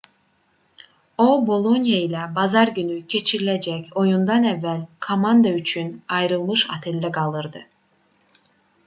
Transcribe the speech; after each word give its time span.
o 1.25 1.25
boloniya 1.49 1.99
ilə 2.05 2.23
bazar 2.37 2.71
günü 2.79 2.95
keçiriləcək 3.15 3.91
oyundan 4.05 4.47
əvvəl 4.53 4.81
komanda 5.09 5.53
üçün 5.61 5.93
ayrılmış 6.21 6.65
oteldə 6.79 7.13
qalırdı 7.19 7.63